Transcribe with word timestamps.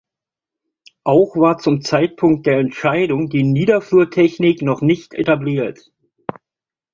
Auch 1.03 1.35
war 1.37 1.59
zum 1.59 1.83
Zeitpunkt 1.83 2.47
der 2.47 2.57
Entscheidung 2.57 3.29
die 3.29 3.43
Niederflurtechnik 3.43 4.63
noch 4.63 4.81
nicht 4.81 5.13
etabliert. 5.13 5.91